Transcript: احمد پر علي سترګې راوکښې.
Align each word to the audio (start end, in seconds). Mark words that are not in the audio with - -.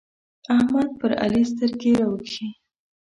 احمد 0.55 0.89
پر 0.99 1.11
علي 1.23 1.43
سترګې 1.51 1.91
راوکښې. 1.99 2.47